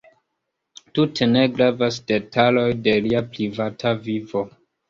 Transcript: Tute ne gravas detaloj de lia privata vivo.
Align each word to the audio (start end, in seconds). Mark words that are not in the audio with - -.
Tute 0.99 1.27
ne 1.33 1.43
gravas 1.59 2.01
detaloj 2.13 2.67
de 2.89 2.97
lia 3.09 3.25
privata 3.37 3.97
vivo. 4.09 4.47